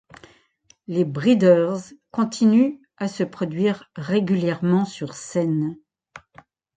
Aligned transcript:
Les 0.87 1.05
Breeders 1.05 1.77
continuent 2.09 2.81
à 2.97 3.07
se 3.07 3.21
produire 3.23 3.87
régulièrement 3.95 4.83
sur 4.83 5.13
scène. 5.13 5.77